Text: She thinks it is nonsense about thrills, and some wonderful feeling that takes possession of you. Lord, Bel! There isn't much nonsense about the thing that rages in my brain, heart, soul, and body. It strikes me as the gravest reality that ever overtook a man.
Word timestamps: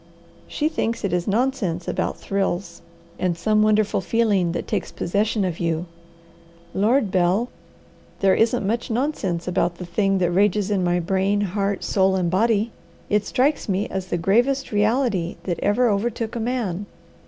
She 0.47 0.67
thinks 0.67 1.03
it 1.03 1.13
is 1.13 1.27
nonsense 1.27 1.87
about 1.87 2.17
thrills, 2.17 2.81
and 3.19 3.37
some 3.37 3.61
wonderful 3.61 4.01
feeling 4.01 4.51
that 4.51 4.65
takes 4.65 4.91
possession 4.91 5.45
of 5.45 5.59
you. 5.59 5.85
Lord, 6.73 7.11
Bel! 7.11 7.49
There 8.19 8.33
isn't 8.33 8.65
much 8.65 8.89
nonsense 8.89 9.47
about 9.47 9.75
the 9.75 9.85
thing 9.85 10.17
that 10.17 10.31
rages 10.31 10.71
in 10.71 10.83
my 10.83 10.99
brain, 10.99 11.41
heart, 11.41 11.83
soul, 11.83 12.15
and 12.15 12.31
body. 12.31 12.71
It 13.11 13.25
strikes 13.27 13.69
me 13.69 13.87
as 13.89 14.07
the 14.07 14.17
gravest 14.17 14.71
reality 14.71 15.35
that 15.43 15.59
ever 15.59 15.87
overtook 15.87 16.35
a 16.35 16.39
man. 16.39 16.87